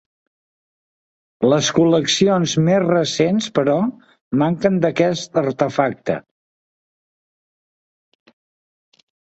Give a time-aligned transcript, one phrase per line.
[1.51, 3.77] Les col·leccions més recents, però,
[4.45, 6.19] manquen d'aquest artefacte.